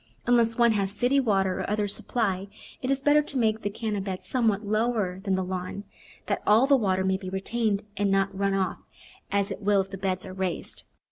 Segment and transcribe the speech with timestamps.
[0.25, 2.47] Unless one has city water or other supply
[2.81, 5.83] it is better to make the Canna bed somewhat lower than the lawn,
[6.25, 8.79] that all the water may be retained and not run off,
[9.31, 10.81] as it will if the beds are raised.